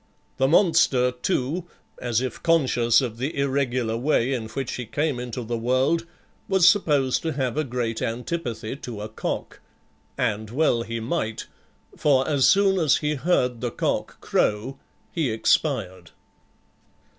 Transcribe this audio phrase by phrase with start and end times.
[0.37, 1.65] The monster, too,
[1.99, 6.07] as if conscious of the irregular way in which he came into the world,
[6.49, 9.59] was supposed to have a great antipathy to a cock;
[10.17, 11.45] and well he might,
[11.95, 14.79] for as soon as he heard the cock crow
[15.11, 16.09] he expired.